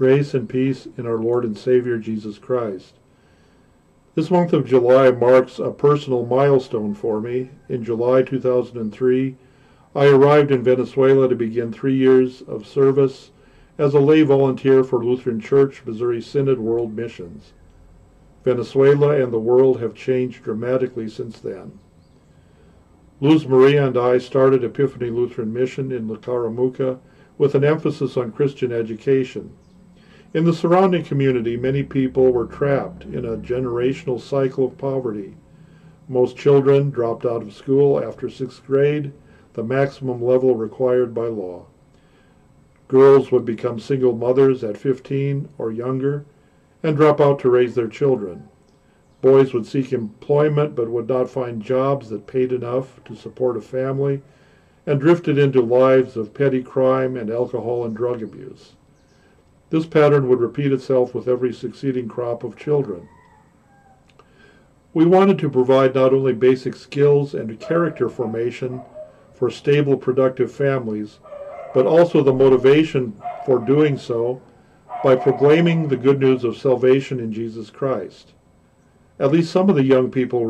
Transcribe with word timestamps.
Grace 0.00 0.32
and 0.32 0.48
peace 0.48 0.88
in 0.96 1.06
our 1.06 1.18
Lord 1.18 1.44
and 1.44 1.58
Savior 1.58 1.98
Jesus 1.98 2.38
Christ. 2.38 2.94
This 4.14 4.30
month 4.30 4.54
of 4.54 4.64
July 4.64 5.10
marks 5.10 5.58
a 5.58 5.72
personal 5.72 6.24
milestone 6.24 6.94
for 6.94 7.20
me. 7.20 7.50
In 7.68 7.84
July 7.84 8.22
2003, 8.22 9.36
I 9.94 10.06
arrived 10.06 10.50
in 10.50 10.62
Venezuela 10.62 11.28
to 11.28 11.34
begin 11.34 11.70
three 11.70 11.94
years 11.94 12.40
of 12.40 12.66
service 12.66 13.30
as 13.76 13.92
a 13.92 14.00
lay 14.00 14.22
volunteer 14.22 14.82
for 14.82 15.04
Lutheran 15.04 15.38
Church 15.38 15.82
Missouri 15.84 16.22
Synod 16.22 16.60
World 16.60 16.96
Missions. 16.96 17.52
Venezuela 18.42 19.22
and 19.22 19.30
the 19.30 19.38
world 19.38 19.80
have 19.82 19.94
changed 19.94 20.42
dramatically 20.42 21.10
since 21.10 21.38
then. 21.38 21.78
Luz 23.20 23.46
Maria 23.46 23.86
and 23.86 23.98
I 23.98 24.16
started 24.16 24.64
Epiphany 24.64 25.10
Lutheran 25.10 25.52
Mission 25.52 25.92
in 25.92 26.08
Lacaramuca 26.08 27.00
with 27.36 27.54
an 27.54 27.64
emphasis 27.64 28.16
on 28.16 28.32
Christian 28.32 28.72
education. 28.72 29.54
In 30.32 30.44
the 30.44 30.52
surrounding 30.52 31.02
community, 31.02 31.56
many 31.56 31.82
people 31.82 32.32
were 32.32 32.46
trapped 32.46 33.04
in 33.04 33.24
a 33.24 33.36
generational 33.36 34.20
cycle 34.20 34.66
of 34.66 34.78
poverty. 34.78 35.34
Most 36.08 36.36
children 36.36 36.90
dropped 36.90 37.26
out 37.26 37.42
of 37.42 37.52
school 37.52 38.00
after 38.00 38.28
sixth 38.28 38.64
grade, 38.64 39.10
the 39.54 39.64
maximum 39.64 40.22
level 40.22 40.54
required 40.54 41.12
by 41.14 41.26
law. 41.26 41.66
Girls 42.86 43.32
would 43.32 43.44
become 43.44 43.80
single 43.80 44.14
mothers 44.14 44.62
at 44.62 44.76
15 44.76 45.48
or 45.58 45.72
younger 45.72 46.24
and 46.80 46.96
drop 46.96 47.20
out 47.20 47.40
to 47.40 47.50
raise 47.50 47.74
their 47.74 47.88
children. 47.88 48.48
Boys 49.22 49.52
would 49.52 49.66
seek 49.66 49.92
employment 49.92 50.76
but 50.76 50.90
would 50.90 51.08
not 51.08 51.28
find 51.28 51.60
jobs 51.60 52.08
that 52.08 52.28
paid 52.28 52.52
enough 52.52 53.02
to 53.04 53.16
support 53.16 53.56
a 53.56 53.60
family 53.60 54.22
and 54.86 55.00
drifted 55.00 55.38
into 55.38 55.60
lives 55.60 56.16
of 56.16 56.34
petty 56.34 56.62
crime 56.62 57.16
and 57.16 57.30
alcohol 57.30 57.84
and 57.84 57.96
drug 57.96 58.22
abuse. 58.22 58.76
This 59.70 59.86
pattern 59.86 60.28
would 60.28 60.40
repeat 60.40 60.72
itself 60.72 61.14
with 61.14 61.28
every 61.28 61.52
succeeding 61.52 62.08
crop 62.08 62.44
of 62.44 62.56
children. 62.56 63.08
We 64.92 65.04
wanted 65.04 65.38
to 65.38 65.48
provide 65.48 65.94
not 65.94 66.12
only 66.12 66.32
basic 66.32 66.74
skills 66.74 67.32
and 67.34 67.60
character 67.60 68.08
formation 68.08 68.82
for 69.32 69.48
stable, 69.48 69.96
productive 69.96 70.50
families, 70.50 71.20
but 71.72 71.86
also 71.86 72.22
the 72.22 72.32
motivation 72.32 73.14
for 73.46 73.60
doing 73.60 73.96
so 73.96 74.42
by 75.04 75.14
proclaiming 75.14 75.86
the 75.88 75.96
good 75.96 76.18
news 76.18 76.42
of 76.42 76.58
salvation 76.58 77.20
in 77.20 77.32
Jesus 77.32 77.70
Christ. 77.70 78.32
At 79.20 79.30
least 79.30 79.52
some 79.52 79.70
of 79.70 79.76
the 79.76 79.84
young 79.84 80.10
people 80.10 80.44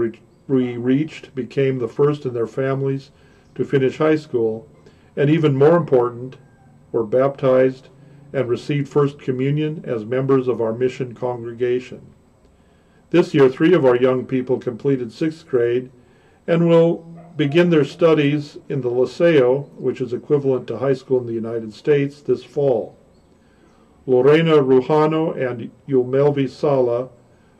we 0.49 0.77
reached 0.77 1.35
became 1.35 1.79
the 1.79 1.89
first 1.89 2.25
in 2.25 2.33
their 2.33 2.47
families 2.47 3.11
to 3.55 3.65
finish 3.65 3.99
high 3.99 4.17
school, 4.17 4.67
and 5.15 5.29
even 5.29 5.55
more 5.55 5.77
important, 5.77 6.39
were 6.91 7.05
baptized 7.05 7.89
and 8.33 8.49
received 8.49 8.89
First 8.89 9.19
Communion 9.19 9.83
as 9.87 10.05
members 10.05 10.49
of 10.49 10.61
our 10.61 10.73
mission 10.73 11.15
congregation. 11.15 12.01
This 13.11 13.35
year, 13.35 13.49
three 13.49 13.75
of 13.75 13.85
our 13.85 13.97
young 13.97 14.25
people 14.25 14.59
completed 14.59 15.13
sixth 15.13 15.47
grade 15.47 15.91
and 16.47 16.69
will 16.69 16.99
begin 17.37 17.71
their 17.71 17.85
studies 17.85 18.59
in 18.69 18.81
the 18.81 18.91
Liceo, 18.91 19.69
which 19.77 20.01
is 20.01 20.13
equivalent 20.13 20.67
to 20.69 20.79
high 20.79 20.93
school 20.93 21.19
in 21.19 21.27
the 21.27 21.33
United 21.33 21.73
States, 21.73 22.21
this 22.21 22.45
fall. 22.45 22.97
Lorena 24.07 24.57
Rujano 24.57 25.37
and 25.37 25.71
Yulmelvi 25.89 26.49
Sala 26.49 27.09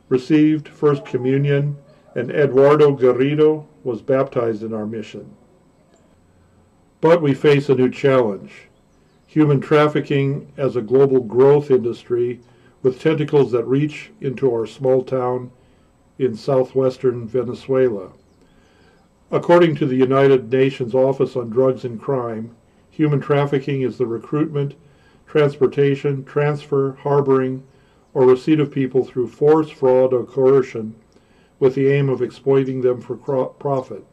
received 0.09 0.67
First 0.67 1.05
Communion, 1.05 1.77
and 2.15 2.31
Eduardo 2.31 2.95
Garrido 2.95 3.65
was 3.83 4.01
baptized 4.01 4.63
in 4.63 4.73
our 4.73 4.85
mission. 4.85 5.33
But 6.99 7.21
we 7.21 7.33
face 7.33 7.69
a 7.69 7.75
new 7.75 7.89
challenge 7.89 8.67
human 9.31 9.61
trafficking 9.61 10.51
as 10.57 10.75
a 10.75 10.81
global 10.81 11.21
growth 11.21 11.71
industry 11.71 12.41
with 12.83 12.99
tentacles 12.99 13.49
that 13.49 13.63
reach 13.63 14.11
into 14.19 14.51
our 14.53 14.65
small 14.65 15.01
town 15.01 15.49
in 16.19 16.35
southwestern 16.35 17.25
Venezuela. 17.25 18.11
According 19.31 19.75
to 19.75 19.85
the 19.85 19.95
United 19.95 20.51
Nations 20.51 20.93
Office 20.93 21.37
on 21.37 21.49
Drugs 21.49 21.85
and 21.85 21.97
Crime, 21.97 22.53
human 22.89 23.21
trafficking 23.21 23.83
is 23.83 23.97
the 23.97 24.05
recruitment, 24.05 24.75
transportation, 25.25 26.25
transfer, 26.25 26.97
harboring, 26.99 27.63
or 28.13 28.25
receipt 28.25 28.59
of 28.59 28.69
people 28.69 29.05
through 29.05 29.29
force, 29.29 29.69
fraud, 29.69 30.13
or 30.13 30.25
coercion 30.25 30.93
with 31.57 31.75
the 31.75 31.87
aim 31.87 32.09
of 32.09 32.21
exploiting 32.21 32.81
them 32.81 32.99
for 32.99 33.15
profit. 33.15 34.05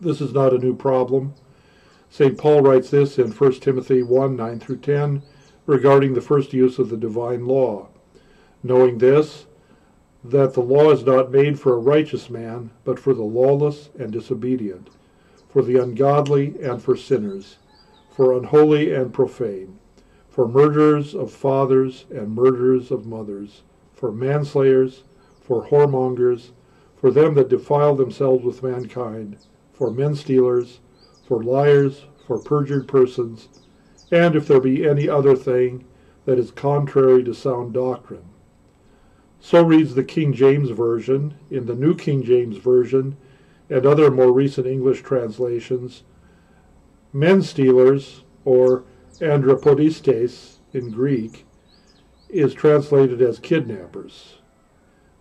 This 0.00 0.20
is 0.20 0.32
not 0.32 0.52
a 0.52 0.58
new 0.58 0.74
problem. 0.74 1.34
St. 2.10 2.38
Paul 2.38 2.62
writes 2.62 2.90
this 2.90 3.18
in 3.18 3.32
1 3.32 3.52
Timothy 3.54 4.02
1 4.02 4.36
9 4.36 4.60
through 4.60 4.78
10 4.78 5.22
regarding 5.66 6.14
the 6.14 6.20
first 6.20 6.52
use 6.52 6.78
of 6.78 6.88
the 6.88 6.96
divine 6.96 7.46
law. 7.46 7.88
Knowing 8.62 8.98
this, 8.98 9.46
that 10.24 10.54
the 10.54 10.60
law 10.60 10.90
is 10.90 11.04
not 11.04 11.30
made 11.30 11.60
for 11.60 11.74
a 11.74 11.78
righteous 11.78 12.28
man, 12.28 12.70
but 12.84 12.98
for 12.98 13.14
the 13.14 13.22
lawless 13.22 13.90
and 13.98 14.12
disobedient, 14.12 14.88
for 15.48 15.62
the 15.62 15.76
ungodly 15.76 16.54
and 16.62 16.82
for 16.82 16.96
sinners, 16.96 17.58
for 18.10 18.36
unholy 18.36 18.92
and 18.92 19.12
profane 19.12 19.78
for 20.38 20.46
murderers 20.46 21.16
of 21.16 21.32
fathers 21.32 22.04
and 22.10 22.32
murderers 22.32 22.92
of 22.92 23.04
mothers, 23.04 23.62
for 23.92 24.12
manslayers, 24.12 25.02
for 25.40 25.66
whoremongers, 25.66 26.50
for 26.94 27.10
them 27.10 27.34
that 27.34 27.48
defile 27.48 27.96
themselves 27.96 28.44
with 28.44 28.62
mankind, 28.62 29.36
for 29.72 29.90
men 29.90 30.14
stealers, 30.14 30.78
for 31.28 31.42
liars, 31.42 32.06
for 32.26 32.38
perjured 32.38 32.88
persons, 32.88 33.50
and 34.10 34.34
if 34.34 34.48
there 34.48 34.60
be 34.60 34.88
any 34.88 35.06
other 35.06 35.36
thing 35.36 35.84
that 36.24 36.38
is 36.38 36.50
contrary 36.50 37.22
to 37.22 37.34
sound 37.34 37.74
doctrine. 37.74 38.24
So 39.38 39.62
reads 39.62 39.94
the 39.94 40.04
King 40.04 40.32
James 40.32 40.70
Version. 40.70 41.34
In 41.50 41.66
the 41.66 41.74
New 41.74 41.94
King 41.94 42.22
James 42.22 42.56
Version 42.56 43.18
and 43.68 43.84
other 43.84 44.10
more 44.10 44.32
recent 44.32 44.66
English 44.66 45.02
translations, 45.02 46.02
men 47.12 47.42
stealers, 47.42 48.24
or 48.46 48.84
andropodistes 49.20 50.56
in 50.72 50.90
Greek, 50.90 51.44
is 52.30 52.54
translated 52.54 53.20
as 53.20 53.38
kidnappers. 53.38 54.38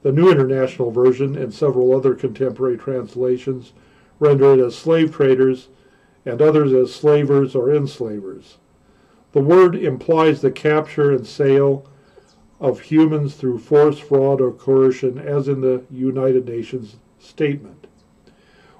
The 0.03 0.13
New 0.13 0.31
International 0.31 0.89
Version 0.89 1.37
and 1.37 1.53
several 1.53 1.93
other 1.93 2.15
contemporary 2.15 2.77
translations 2.77 3.73
render 4.19 4.53
it 4.53 4.65
as 4.65 4.75
slave 4.75 5.13
traders 5.13 5.67
and 6.27 6.41
others 6.41 6.73
as 6.73 6.93
slavers 6.93 7.55
or 7.55 7.73
enslavers. 7.73 8.57
The 9.31 9.39
word 9.39 9.75
implies 9.75 10.41
the 10.41 10.51
capture 10.51 11.11
and 11.11 11.25
sale 11.25 11.87
of 12.59 12.81
humans 12.81 13.35
through 13.35 13.59
force, 13.59 13.97
fraud, 13.97 14.41
or 14.41 14.51
coercion, 14.51 15.17
as 15.17 15.47
in 15.47 15.61
the 15.61 15.83
United 15.89 16.45
Nations 16.45 16.97
statement. 17.17 17.87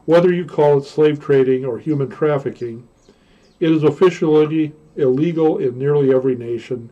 Whether 0.04 0.34
you 0.34 0.46
call 0.46 0.80
it 0.80 0.84
slave 0.84 1.22
trading 1.22 1.64
or 1.64 1.80
human 1.80 2.10
trafficking, 2.10 2.88
it 3.60 3.72
is 3.72 3.84
officially 3.84 4.74
illegal 4.98 5.58
in 5.58 5.78
nearly 5.78 6.14
every 6.14 6.36
nation, 6.36 6.90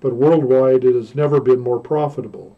but 0.00 0.14
worldwide 0.14 0.84
it 0.84 0.96
has 0.96 1.14
never 1.14 1.40
been 1.40 1.60
more 1.60 1.80
profitable, 1.80 2.56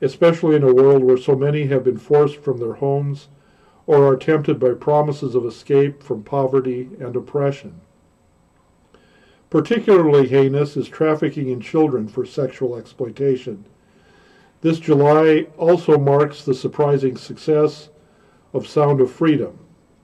especially 0.00 0.56
in 0.56 0.62
a 0.62 0.72
world 0.72 1.04
where 1.04 1.18
so 1.18 1.36
many 1.36 1.66
have 1.66 1.84
been 1.84 1.98
forced 1.98 2.36
from 2.36 2.58
their 2.58 2.74
homes 2.74 3.28
or 3.86 4.06
are 4.06 4.16
tempted 4.16 4.58
by 4.58 4.72
promises 4.72 5.34
of 5.34 5.46
escape 5.46 6.02
from 6.02 6.22
poverty 6.22 6.90
and 7.00 7.14
oppression. 7.14 7.80
Particularly 9.48 10.26
heinous 10.26 10.76
is 10.76 10.88
trafficking 10.88 11.48
in 11.48 11.60
children 11.60 12.08
for 12.08 12.26
sexual 12.26 12.76
exploitation. 12.76 13.64
This 14.60 14.80
July 14.80 15.46
also 15.56 15.98
marks 15.98 16.44
the 16.44 16.54
surprising 16.54 17.16
success 17.16 17.90
of 18.52 18.66
Sound 18.66 19.00
of 19.00 19.10
Freedom, 19.10 19.58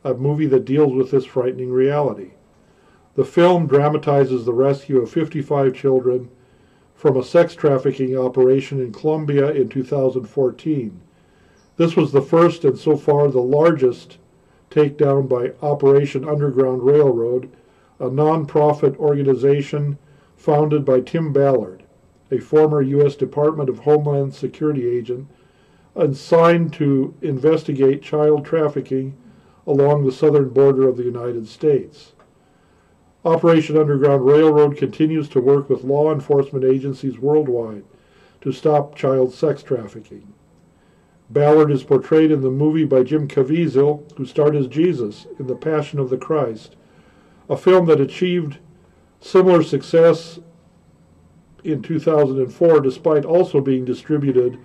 a 0.04 0.14
movie 0.14 0.46
that 0.46 0.64
deals 0.64 0.92
with 0.92 1.10
this 1.10 1.24
frightening 1.24 1.72
reality. 1.72 2.32
The 3.14 3.24
film 3.24 3.66
dramatizes 3.66 4.44
the 4.44 4.52
rescue 4.52 4.98
of 4.98 5.10
55 5.10 5.74
children 5.74 6.30
from 6.94 7.16
a 7.16 7.24
sex 7.24 7.54
trafficking 7.54 8.16
operation 8.16 8.80
in 8.80 8.92
Colombia 8.92 9.50
in 9.50 9.68
2014. 9.68 11.00
This 11.76 11.96
was 11.96 12.12
the 12.12 12.20
first 12.20 12.64
and 12.64 12.78
so 12.78 12.96
far 12.96 13.28
the 13.28 13.40
largest 13.40 14.18
takedown 14.70 15.28
by 15.28 15.52
Operation 15.62 16.28
Underground 16.28 16.82
Railroad, 16.82 17.50
a 17.98 18.10
non-profit 18.10 18.98
organization 18.98 19.98
founded 20.36 20.84
by 20.84 21.00
Tim 21.00 21.32
Ballard, 21.32 21.82
a 22.30 22.38
former 22.38 22.82
U.S. 22.82 23.14
Department 23.14 23.68
of 23.68 23.80
Homeland 23.80 24.34
Security 24.34 24.86
agent 24.86 25.28
assigned 25.94 26.72
to 26.74 27.14
investigate 27.22 28.02
child 28.02 28.44
trafficking 28.44 29.16
along 29.66 30.04
the 30.04 30.12
southern 30.12 30.48
border 30.48 30.88
of 30.88 30.96
the 30.96 31.04
United 31.04 31.46
States. 31.46 32.12
Operation 33.24 33.76
Underground 33.76 34.26
Railroad 34.26 34.76
continues 34.76 35.28
to 35.28 35.40
work 35.40 35.70
with 35.70 35.84
law 35.84 36.12
enforcement 36.12 36.64
agencies 36.64 37.18
worldwide 37.18 37.84
to 38.40 38.50
stop 38.50 38.96
child 38.96 39.32
sex 39.32 39.62
trafficking. 39.62 40.32
Ballard 41.32 41.70
is 41.70 41.82
portrayed 41.82 42.30
in 42.30 42.42
the 42.42 42.50
movie 42.50 42.84
by 42.84 43.02
Jim 43.02 43.26
Caviezel, 43.26 44.04
who 44.16 44.26
starred 44.26 44.54
as 44.54 44.66
Jesus 44.66 45.26
in 45.38 45.46
The 45.46 45.54
Passion 45.54 45.98
of 45.98 46.10
the 46.10 46.18
Christ, 46.18 46.76
a 47.48 47.56
film 47.56 47.86
that 47.86 48.00
achieved 48.00 48.58
similar 49.18 49.62
success 49.62 50.40
in 51.64 51.80
2004 51.80 52.80
despite 52.80 53.24
also 53.24 53.60
being 53.60 53.84
distributed 53.84 54.58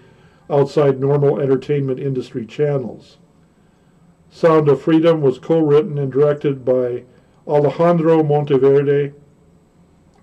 outside 0.49 0.99
normal 0.99 1.39
entertainment 1.39 1.99
industry 1.99 2.45
channels. 2.45 3.17
Sound 4.29 4.67
of 4.67 4.81
Freedom 4.81 5.21
was 5.21 5.39
co-written 5.39 5.97
and 5.97 6.11
directed 6.11 6.65
by 6.65 7.03
Alejandro 7.47 8.23
Monteverde 8.23 9.13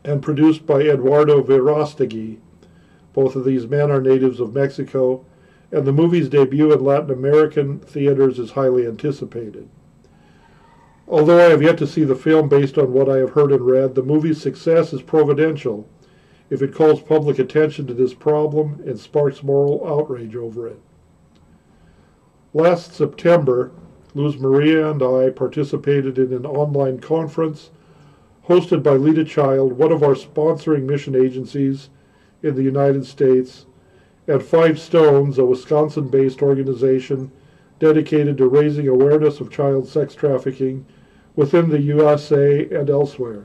and 0.04 0.22
produced 0.22 0.66
by 0.66 0.82
Eduardo 0.82 1.42
Verástegui. 1.42 2.38
Both 3.14 3.34
of 3.34 3.46
these 3.46 3.66
men 3.66 3.90
are 3.90 4.02
natives 4.02 4.40
of 4.40 4.54
Mexico, 4.54 5.24
and 5.74 5.84
the 5.84 5.92
movie's 5.92 6.28
debut 6.28 6.72
in 6.72 6.84
Latin 6.84 7.10
American 7.10 7.80
theaters 7.80 8.38
is 8.38 8.52
highly 8.52 8.86
anticipated. 8.86 9.68
Although 11.08 11.44
I 11.44 11.50
have 11.50 11.62
yet 11.62 11.78
to 11.78 11.86
see 11.86 12.04
the 12.04 12.14
film 12.14 12.48
based 12.48 12.78
on 12.78 12.92
what 12.92 13.08
I 13.08 13.16
have 13.16 13.30
heard 13.30 13.50
and 13.50 13.66
read, 13.66 13.96
the 13.96 14.02
movie's 14.02 14.40
success 14.40 14.92
is 14.92 15.02
providential 15.02 15.88
if 16.48 16.62
it 16.62 16.72
calls 16.72 17.02
public 17.02 17.40
attention 17.40 17.88
to 17.88 17.94
this 17.94 18.14
problem 18.14 18.80
and 18.86 19.00
sparks 19.00 19.42
moral 19.42 19.84
outrage 19.84 20.36
over 20.36 20.68
it. 20.68 20.80
Last 22.52 22.94
September, 22.94 23.72
Luz 24.14 24.38
Maria 24.38 24.88
and 24.88 25.02
I 25.02 25.30
participated 25.30 26.18
in 26.18 26.32
an 26.32 26.46
online 26.46 27.00
conference 27.00 27.70
hosted 28.48 28.84
by 28.84 28.92
Lead 28.92 29.18
a 29.18 29.24
Child, 29.24 29.72
one 29.72 29.90
of 29.90 30.04
our 30.04 30.14
sponsoring 30.14 30.84
mission 30.84 31.16
agencies 31.16 31.90
in 32.44 32.54
the 32.54 32.62
United 32.62 33.04
States, 33.04 33.66
and 34.26 34.42
Five 34.42 34.78
Stones, 34.78 35.38
a 35.38 35.44
Wisconsin 35.44 36.08
based 36.08 36.42
organization 36.42 37.30
dedicated 37.78 38.38
to 38.38 38.48
raising 38.48 38.88
awareness 38.88 39.40
of 39.40 39.50
child 39.50 39.86
sex 39.86 40.14
trafficking 40.14 40.86
within 41.36 41.68
the 41.68 41.80
USA 41.80 42.66
and 42.70 42.88
elsewhere. 42.88 43.44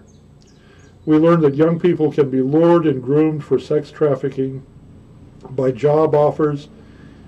We 1.05 1.17
learned 1.17 1.43
that 1.43 1.55
young 1.55 1.79
people 1.79 2.11
can 2.11 2.29
be 2.29 2.41
lured 2.41 2.85
and 2.85 3.01
groomed 3.01 3.43
for 3.43 3.59
sex 3.59 3.91
trafficking 3.91 4.63
by 5.49 5.71
job 5.71 6.13
offers, 6.13 6.69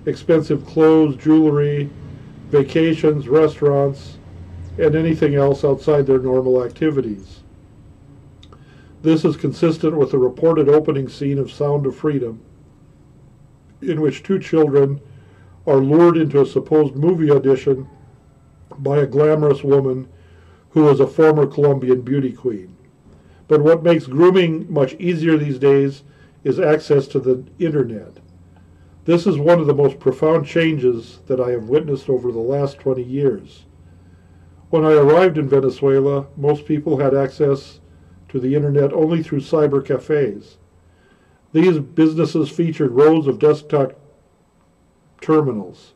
expensive 0.06 0.64
clothes, 0.66 1.16
jewelry, 1.16 1.90
vacations, 2.48 3.28
restaurants, 3.28 4.18
and 4.78 4.94
anything 4.94 5.34
else 5.34 5.64
outside 5.64 6.06
their 6.06 6.18
normal 6.18 6.62
activities. 6.62 7.40
This 9.02 9.24
is 9.24 9.36
consistent 9.36 9.96
with 9.96 10.12
the 10.12 10.18
reported 10.18 10.68
opening 10.68 11.08
scene 11.08 11.38
of 11.38 11.50
Sound 11.50 11.86
of 11.86 11.96
Freedom, 11.96 12.40
in 13.82 14.00
which 14.00 14.22
two 14.22 14.38
children 14.38 15.00
are 15.66 15.76
lured 15.76 16.16
into 16.16 16.40
a 16.40 16.46
supposed 16.46 16.94
movie 16.94 17.30
audition 17.30 17.88
by 18.78 18.98
a 18.98 19.06
glamorous 19.06 19.62
woman 19.62 20.08
who 20.70 20.88
is 20.88 21.00
a 21.00 21.06
former 21.06 21.46
Colombian 21.46 22.00
beauty 22.00 22.32
queen. 22.32 22.76
But 23.48 23.62
what 23.62 23.82
makes 23.82 24.06
grooming 24.06 24.72
much 24.72 24.94
easier 24.94 25.36
these 25.36 25.58
days 25.58 26.02
is 26.44 26.58
access 26.58 27.06
to 27.08 27.20
the 27.20 27.44
internet. 27.58 28.18
This 29.04 29.26
is 29.26 29.36
one 29.36 29.60
of 29.60 29.66
the 29.66 29.74
most 29.74 29.98
profound 29.98 30.46
changes 30.46 31.20
that 31.26 31.40
I 31.40 31.50
have 31.50 31.68
witnessed 31.68 32.08
over 32.08 32.30
the 32.30 32.38
last 32.38 32.78
20 32.78 33.02
years. 33.02 33.64
When 34.70 34.84
I 34.84 34.92
arrived 34.92 35.38
in 35.38 35.48
Venezuela, 35.48 36.28
most 36.36 36.66
people 36.66 36.98
had 36.98 37.14
access 37.14 37.80
to 38.30 38.40
the 38.40 38.54
internet 38.54 38.92
only 38.92 39.22
through 39.22 39.40
cyber 39.40 39.84
cafes. 39.84 40.56
These 41.52 41.80
businesses 41.80 42.48
featured 42.48 42.92
rows 42.92 43.26
of 43.26 43.38
desktop 43.38 43.92
terminals. 45.20 45.92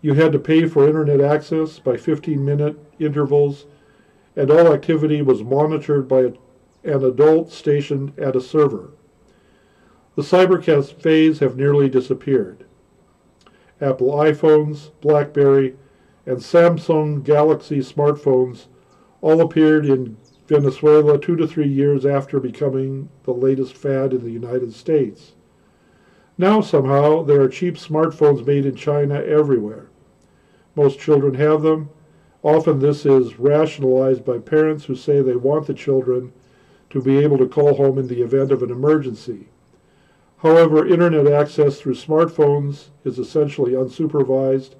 You 0.00 0.14
had 0.14 0.32
to 0.32 0.38
pay 0.38 0.66
for 0.66 0.86
internet 0.86 1.20
access 1.20 1.78
by 1.78 1.96
15 1.96 2.44
minute 2.44 2.78
intervals, 2.98 3.66
and 4.36 4.50
all 4.50 4.72
activity 4.72 5.22
was 5.22 5.42
monitored 5.42 6.08
by 6.08 6.32
an 6.84 7.04
adult 7.04 7.50
stationed 7.50 8.18
at 8.18 8.36
a 8.36 8.40
server. 8.40 8.92
The 10.16 10.22
cyber 10.22 10.62
cafes 10.62 11.40
have 11.40 11.56
nearly 11.56 11.88
disappeared. 11.88 12.64
Apple 13.80 14.08
iPhones, 14.12 14.90
Blackberry, 15.00 15.76
and 16.26 16.38
Samsung 16.38 17.22
Galaxy 17.22 17.78
smartphones 17.78 18.66
all 19.20 19.40
appeared 19.40 19.86
in 19.86 20.16
Venezuela 20.48 21.18
two 21.18 21.36
to 21.36 21.46
three 21.46 21.68
years 21.68 22.06
after 22.06 22.40
becoming 22.40 23.10
the 23.24 23.34
latest 23.34 23.76
fad 23.76 24.14
in 24.14 24.24
the 24.24 24.30
United 24.30 24.72
States. 24.72 25.32
Now, 26.38 26.62
somehow, 26.62 27.22
there 27.22 27.42
are 27.42 27.48
cheap 27.48 27.74
smartphones 27.74 28.46
made 28.46 28.64
in 28.64 28.74
China 28.74 29.16
everywhere. 29.16 29.88
Most 30.74 30.98
children 30.98 31.34
have 31.34 31.62
them. 31.62 31.90
Often, 32.42 32.78
this 32.78 33.04
is 33.04 33.38
rationalized 33.38 34.24
by 34.24 34.38
parents 34.38 34.86
who 34.86 34.94
say 34.94 35.20
they 35.20 35.36
want 35.36 35.66
the 35.66 35.74
children 35.74 36.32
to 36.90 37.02
be 37.02 37.18
able 37.18 37.36
to 37.38 37.48
call 37.48 37.74
home 37.74 37.98
in 37.98 38.08
the 38.08 38.22
event 38.22 38.50
of 38.50 38.62
an 38.62 38.70
emergency. 38.70 39.48
However, 40.38 40.86
internet 40.86 41.26
access 41.26 41.78
through 41.78 41.96
smartphones 41.96 42.86
is 43.04 43.18
essentially 43.18 43.72
unsupervised, 43.72 44.76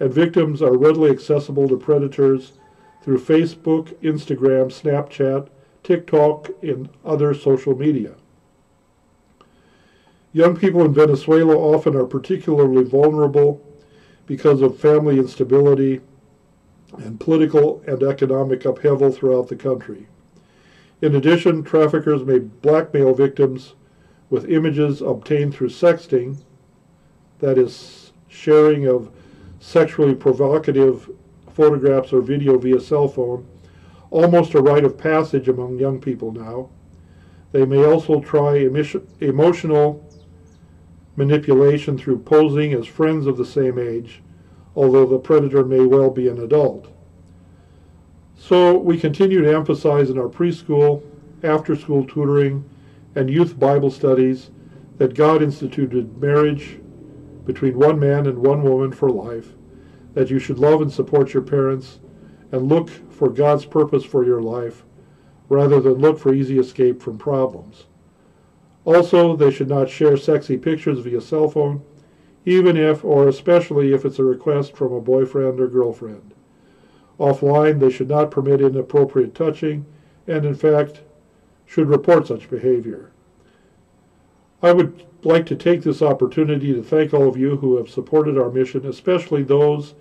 and 0.00 0.14
victims 0.14 0.62
are 0.62 0.78
readily 0.78 1.10
accessible 1.10 1.68
to 1.68 1.76
predators 1.76 2.52
through 3.04 3.18
Facebook, 3.18 3.94
Instagram, 4.00 4.72
Snapchat, 4.72 5.48
TikTok, 5.82 6.48
and 6.62 6.88
other 7.04 7.34
social 7.34 7.76
media. 7.76 8.14
Young 10.32 10.56
people 10.56 10.82
in 10.82 10.94
Venezuela 10.94 11.54
often 11.54 11.94
are 11.94 12.06
particularly 12.06 12.82
vulnerable 12.82 13.60
because 14.24 14.62
of 14.62 14.80
family 14.80 15.18
instability 15.18 16.00
and 16.96 17.20
political 17.20 17.82
and 17.86 18.02
economic 18.02 18.64
upheaval 18.64 19.12
throughout 19.12 19.48
the 19.48 19.56
country. 19.56 20.06
In 21.02 21.14
addition, 21.14 21.62
traffickers 21.62 22.24
may 22.24 22.38
blackmail 22.38 23.12
victims 23.12 23.74
with 24.30 24.50
images 24.50 25.02
obtained 25.02 25.54
through 25.54 25.68
sexting, 25.68 26.38
that 27.40 27.58
is, 27.58 28.12
sharing 28.28 28.86
of 28.86 29.10
sexually 29.60 30.14
provocative 30.14 31.10
photographs 31.54 32.12
or 32.12 32.20
video 32.20 32.58
via 32.58 32.80
cell 32.80 33.08
phone, 33.08 33.46
almost 34.10 34.54
a 34.54 34.60
rite 34.60 34.84
of 34.84 34.98
passage 34.98 35.48
among 35.48 35.78
young 35.78 36.00
people 36.00 36.32
now. 36.32 36.68
They 37.52 37.64
may 37.64 37.84
also 37.84 38.20
try 38.20 38.68
emotional 39.20 40.04
manipulation 41.16 41.96
through 41.96 42.18
posing 42.20 42.72
as 42.72 42.86
friends 42.86 43.26
of 43.26 43.36
the 43.36 43.44
same 43.44 43.78
age, 43.78 44.20
although 44.74 45.06
the 45.06 45.18
predator 45.18 45.64
may 45.64 45.86
well 45.86 46.10
be 46.10 46.28
an 46.28 46.40
adult. 46.40 46.92
So 48.36 48.76
we 48.76 48.98
continue 48.98 49.42
to 49.42 49.54
emphasize 49.54 50.10
in 50.10 50.18
our 50.18 50.28
preschool, 50.28 51.02
after 51.44 51.76
school 51.76 52.04
tutoring, 52.04 52.68
and 53.14 53.30
youth 53.30 53.58
Bible 53.58 53.90
studies 53.90 54.50
that 54.98 55.14
God 55.14 55.42
instituted 55.42 56.18
marriage 56.20 56.80
between 57.44 57.78
one 57.78 58.00
man 58.00 58.26
and 58.26 58.38
one 58.38 58.62
woman 58.62 58.90
for 58.90 59.10
life 59.10 59.52
that 60.14 60.30
you 60.30 60.38
should 60.38 60.58
love 60.58 60.80
and 60.80 60.92
support 60.92 61.34
your 61.34 61.42
parents 61.42 61.98
and 62.52 62.68
look 62.68 62.88
for 63.12 63.28
God's 63.28 63.64
purpose 63.64 64.04
for 64.04 64.24
your 64.24 64.40
life 64.40 64.84
rather 65.48 65.80
than 65.80 65.94
look 65.94 66.18
for 66.18 66.32
easy 66.32 66.58
escape 66.58 67.02
from 67.02 67.18
problems. 67.18 67.84
Also, 68.84 69.34
they 69.36 69.50
should 69.50 69.68
not 69.68 69.88
share 69.88 70.16
sexy 70.16 70.56
pictures 70.56 71.00
via 71.00 71.20
cell 71.20 71.48
phone, 71.48 71.82
even 72.44 72.76
if 72.76 73.04
or 73.04 73.28
especially 73.28 73.92
if 73.92 74.04
it's 74.04 74.18
a 74.18 74.24
request 74.24 74.76
from 74.76 74.92
a 74.92 75.00
boyfriend 75.00 75.58
or 75.58 75.68
girlfriend. 75.68 76.34
Offline, 77.18 77.80
they 77.80 77.90
should 77.90 78.08
not 78.08 78.30
permit 78.30 78.60
inappropriate 78.60 79.34
touching 79.34 79.86
and, 80.26 80.44
in 80.44 80.54
fact, 80.54 81.02
should 81.66 81.88
report 81.88 82.26
such 82.26 82.50
behavior. 82.50 83.10
I 84.62 84.72
would 84.72 85.06
like 85.22 85.46
to 85.46 85.56
take 85.56 85.82
this 85.82 86.02
opportunity 86.02 86.72
to 86.74 86.82
thank 86.82 87.14
all 87.14 87.28
of 87.28 87.36
you 87.36 87.56
who 87.56 87.76
have 87.76 87.88
supported 87.88 88.38
our 88.38 88.50
mission, 88.50 88.86
especially 88.86 89.42
those 89.42 89.94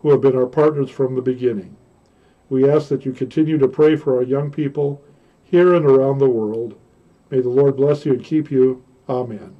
who 0.00 0.10
have 0.10 0.20
been 0.20 0.36
our 0.36 0.46
partners 0.46 0.90
from 0.90 1.14
the 1.14 1.22
beginning. 1.22 1.76
We 2.48 2.68
ask 2.68 2.88
that 2.88 3.04
you 3.04 3.12
continue 3.12 3.58
to 3.58 3.68
pray 3.68 3.96
for 3.96 4.16
our 4.16 4.22
young 4.22 4.50
people 4.50 5.02
here 5.42 5.74
and 5.74 5.84
around 5.84 6.18
the 6.18 6.28
world. 6.28 6.78
May 7.30 7.40
the 7.40 7.48
Lord 7.48 7.76
bless 7.76 8.04
you 8.04 8.12
and 8.12 8.24
keep 8.24 8.50
you. 8.50 8.84
Amen. 9.08 9.56